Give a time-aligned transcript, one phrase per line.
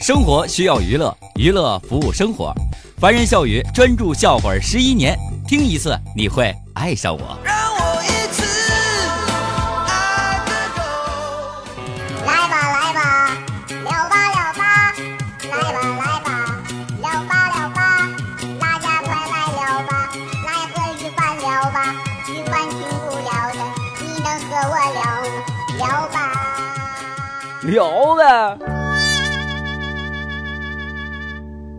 [0.00, 2.52] 生活需要娱乐，娱乐服务生活。
[2.98, 7.51] 凡人笑语专注笑话十一年，听一次你会爱上我。
[27.72, 28.58] 聊呗。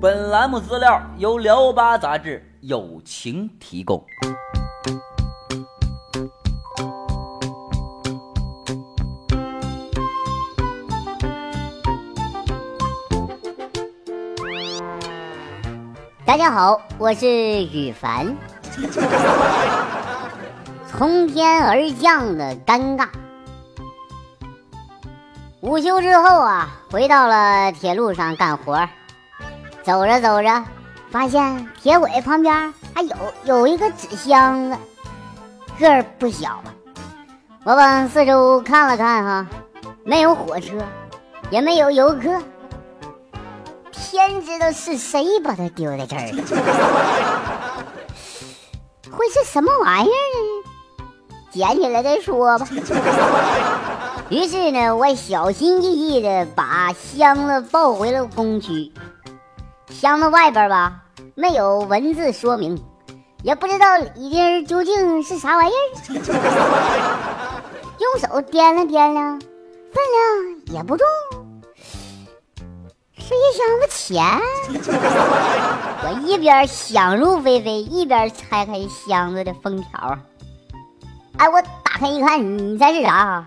[0.00, 4.02] 本栏目资料由聊吧杂志友情提供。
[16.24, 18.34] 大家好，我是羽凡。
[20.90, 23.08] 从天而降的尴尬。
[25.62, 28.88] 午休之后啊，回到了铁路上干活。
[29.84, 30.64] 走着走着，
[31.08, 34.76] 发现铁轨旁边还有有一个纸箱子，
[35.78, 36.64] 个儿不小啊。
[37.64, 39.46] 我往四周看了看，哈，
[40.04, 40.84] 没有火车，
[41.50, 42.42] 也没有游客。
[43.92, 46.42] 天知道是谁把它丢在这儿的，
[49.16, 50.51] 会是什么玩意儿呢？
[51.52, 52.66] 捡起来再说吧。
[54.30, 58.90] 于是呢，我小心翼翼的把箱子抱回了工区。
[59.90, 61.02] 箱子外边吧，
[61.34, 62.82] 没有文字说明，
[63.42, 65.76] 也不知道里边究竟是啥玩意儿。
[68.00, 71.06] 用手掂量掂量，分量也不重，
[73.18, 74.40] 是一箱子钱。
[76.04, 80.18] 我一边想入非非，一边拆开箱子的封条。
[81.42, 83.44] 哎，我打开一看，你猜是啥？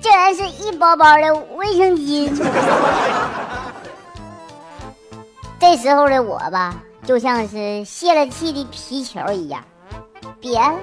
[0.00, 2.36] 竟然是一包包的卫生巾。
[5.60, 6.74] 这时候的我吧，
[7.06, 9.62] 就像是泄了气的皮球一样，
[10.42, 10.74] 瘪了。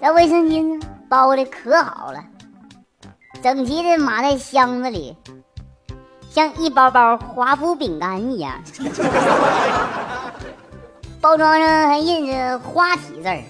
[0.00, 2.22] 这卫生巾呢，包的可好了，
[3.42, 5.16] 整齐的码在箱子里，
[6.30, 8.62] 像一包包华夫饼干一样。
[11.24, 13.42] 包装上还印着花体字儿：“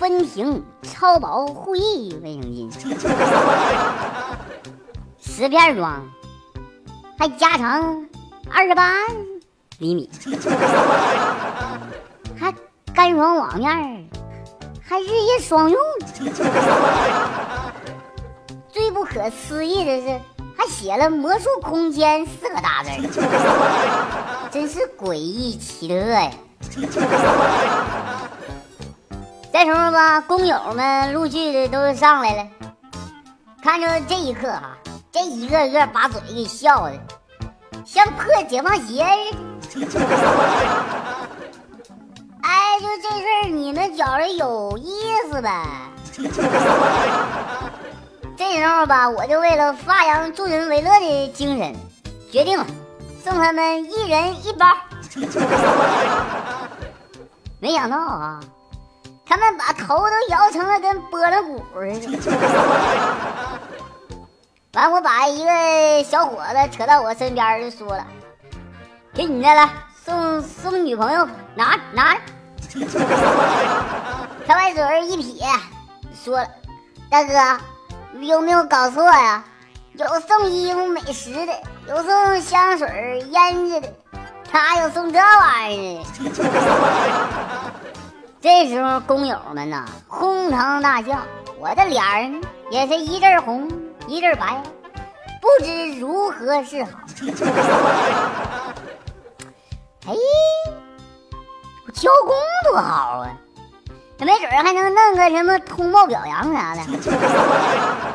[0.00, 2.72] 分庭超薄护翼卫生巾。”
[5.20, 6.02] 十片装，
[7.18, 8.06] 还加长
[8.50, 8.94] 二十八
[9.80, 10.08] 厘米，
[12.40, 12.54] 还
[12.94, 14.08] 干爽网面，
[14.82, 15.78] 还日夜双用。
[18.70, 20.18] 最不可思议的是，
[20.56, 22.90] 还写了“魔术空间”四个大字，
[24.52, 26.30] 真是诡异奇特呀！
[29.50, 32.46] 这时候吧，工友们陆续的都上来了，
[33.62, 34.76] 看着这一刻哈。
[35.10, 36.92] 这一个个把嘴给笑的，
[37.86, 39.06] 像破解放鞋
[39.70, 39.86] 似的。
[42.42, 44.92] 哎，就这事儿，你们觉着有意
[45.30, 45.64] 思呗？
[48.36, 51.74] 这时候吧，我就为了发扬助人为乐的精神，
[52.30, 52.66] 决定了
[53.22, 54.66] 送他们一人一包。
[57.60, 58.40] 没想到啊，
[59.24, 61.62] 他们把头都摇成了跟拨浪鼓
[62.00, 62.18] 似的。
[64.74, 68.04] 完，我把一个小伙子扯到我身边就说了
[69.14, 69.70] ：“给你的了，
[70.04, 72.20] 送送女朋友，拿拿着。
[74.48, 75.46] ”他把嘴一撇，
[76.24, 76.48] 说了
[77.08, 77.60] ：“大哥，
[78.20, 79.44] 有没有搞错呀？
[79.92, 81.52] 有送衣服美食的，
[81.88, 83.92] 有送香水胭脂的，
[84.52, 86.40] 哪有送这玩意儿的？”
[88.40, 91.18] 这时候工友们呐，哄堂大笑，
[91.58, 92.30] 我的脸儿
[92.70, 93.70] 也是一阵红。
[94.08, 94.60] 一阵白，
[95.40, 96.90] 不知如何是好。
[100.08, 100.12] 哎，
[101.86, 102.34] 我教工
[102.64, 103.30] 多好啊，
[104.18, 106.82] 没准还能弄个什么通报表扬啥的。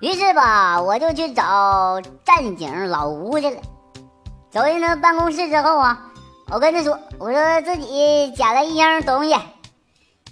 [0.00, 3.60] 于是吧，我就去找战警老吴去了。
[4.50, 6.10] 走进他办公室之后啊，
[6.50, 9.36] 我跟他说：“我说自己捡了一样东西，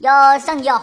[0.01, 0.83] 要上交。”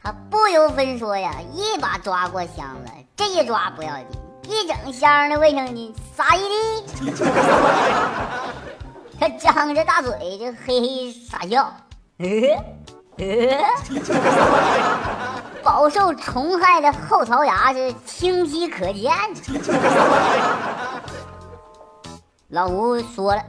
[0.00, 4.06] 他不由分说呀，一把抓过箱子，这一抓不要紧，
[4.48, 7.12] 一整箱的卫生巾撒一地。
[9.18, 11.74] 他张着大嘴就嘿嘿傻笑，
[15.66, 19.12] 饱受虫害的后槽牙是清晰可见。
[22.50, 23.42] 老吴说了，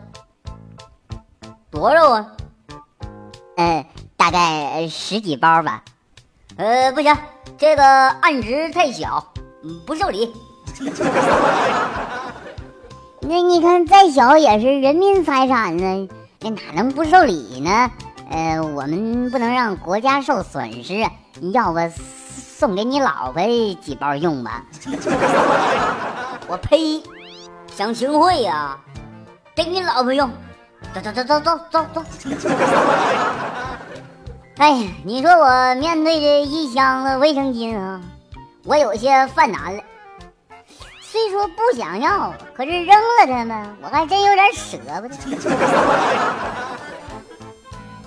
[1.70, 2.26] 多少啊？
[3.58, 3.86] 嗯，
[4.18, 5.84] 大概十几包吧。
[6.58, 7.16] 呃，不行，
[7.56, 9.24] 这个案值太小，
[9.86, 10.34] 不受理。
[13.22, 16.10] 那你看，再小也是人民财产呢，
[16.40, 17.92] 那哪能不受理呢？
[18.30, 21.08] 呃，我们不能让国家受损失，
[21.54, 23.42] 要不送给你老婆
[23.82, 24.64] 几包用吧？
[26.48, 27.02] 我呸！
[27.74, 28.78] 想行贿呀、
[29.54, 30.30] 给你老婆用，
[30.94, 32.50] 走走走走走走走。
[34.58, 38.02] 哎呀，你说我面对着一箱子卫生巾啊，
[38.64, 39.84] 我有些犯难了。
[41.00, 45.16] 虽说不想要，可是扔了它呢，我还真有点舍不得。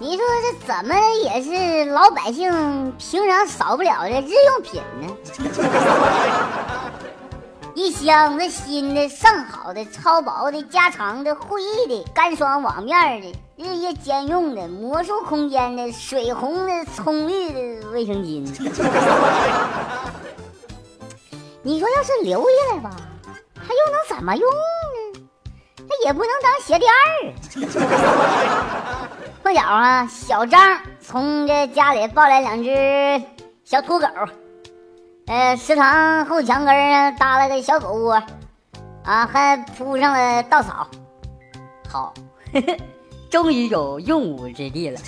[0.03, 5.15] 你说这怎么也是老百姓平常少不了的日用品呢？
[7.75, 17.61] 一箱子新的、上好的、超薄的、加长的、会议的、干爽网面的、日夜兼用的、魔术空间的、水红的、葱绿的
[17.91, 18.49] 卫生巾。
[21.63, 22.91] 你说要是留下来吧，
[23.55, 24.57] 它又能怎么用呢？
[25.77, 27.35] 它也不能当鞋垫儿。
[29.51, 33.21] 碰巧啊，小张从这家里抱来两只
[33.65, 34.07] 小土狗，
[35.27, 38.23] 呃，食堂后墙根搭了个小狗窝，
[39.03, 40.87] 啊，还铺上了稻草。
[41.89, 42.15] 好，
[43.29, 45.01] 终于有用武之地了。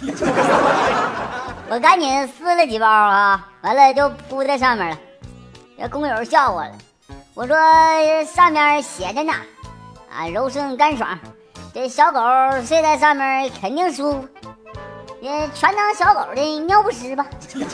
[1.71, 4.99] 我赶紧撕了几包啊，完了就铺在上面了。
[5.79, 6.73] 这工友笑我了，
[7.35, 7.57] 我说
[8.25, 9.33] 上面写着呢，
[10.13, 11.17] 啊，柔顺干爽，
[11.75, 12.21] 这小狗
[12.67, 14.29] 睡在上面肯定舒服，
[15.21, 17.27] 也全当小狗的尿不湿吧。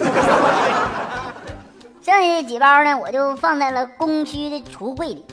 [2.00, 5.26] 剩下几包呢，我就放在了工区的橱柜里，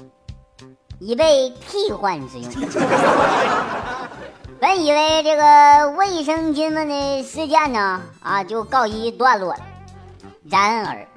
[1.00, 2.52] 以备替换之用。
[4.60, 9.60] 本以为这个卫生巾们的事件呢，啊，就告一段落了。
[10.50, 11.08] 然而，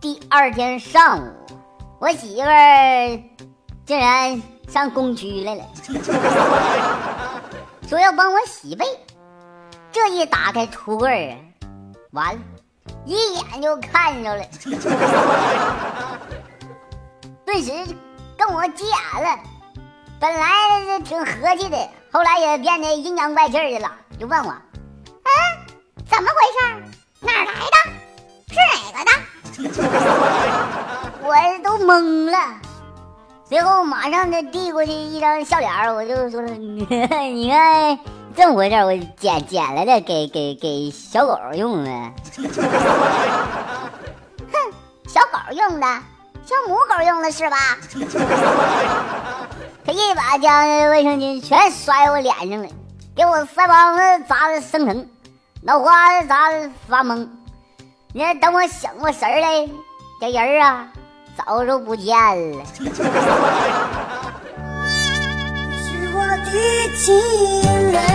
[0.00, 1.30] 第二天上午，
[1.98, 3.20] 我媳妇儿
[3.86, 4.42] 竟然
[4.74, 5.62] 上工区来了，
[7.88, 8.84] 说要帮我洗被。
[9.92, 11.38] 这一打开橱柜啊，
[12.10, 12.40] 完了，
[13.06, 14.44] 一眼就看着了，
[17.46, 17.70] 顿时
[18.36, 19.38] 跟我急眼了。
[20.18, 20.50] 本来
[20.86, 24.52] 是挺和气的，后来也变得阴阳怪气的了，就问我
[25.06, 25.22] ：“嗯，
[26.10, 26.64] 怎么回事？
[27.20, 27.76] 哪来的？
[28.50, 29.10] 是哪个的？”
[31.22, 31.30] 我
[31.62, 32.36] 都懵了，
[33.54, 36.84] 随后马上就递过去一张笑脸，我就说：“你
[37.48, 37.96] 看
[38.34, 41.90] 这么回事，我捡捡来的，给给给小狗用的。”
[44.50, 44.58] 哼，
[45.06, 45.86] 小狗用的，
[46.44, 47.56] 小母狗用的是吧？
[49.86, 52.68] 他一把将卫生巾全摔我脸上了，
[53.14, 55.08] 给我腮帮子砸的生疼，
[55.62, 57.28] 脑瓜子砸的发懵。
[58.12, 59.68] 你看，等我醒过神来，
[60.20, 60.88] 这人啊，
[61.36, 62.64] 早就不见了。
[62.66, 62.84] 是
[66.14, 66.52] 我的
[66.96, 68.13] 情人。